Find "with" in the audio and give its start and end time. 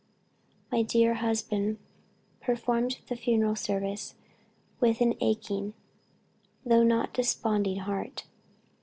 4.79-4.99